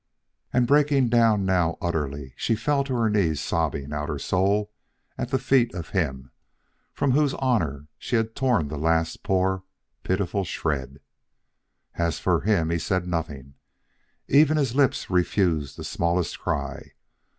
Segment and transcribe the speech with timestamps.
[0.51, 4.71] And breaking down now utterly, she fell on her knees sobbing out her soul
[5.15, 6.31] at the feet of him
[6.91, 9.61] from whose honor she had torn the last poor,
[10.01, 11.01] pitiful shred.
[11.93, 13.53] As for him, he said nothing;
[14.27, 16.93] even his lips refused the smallest cry.